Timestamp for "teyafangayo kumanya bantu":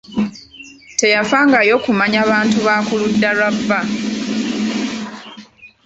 0.99-2.57